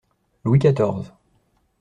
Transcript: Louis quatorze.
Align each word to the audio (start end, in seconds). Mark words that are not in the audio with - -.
Louis 0.43 0.57
quatorze. 0.57 1.13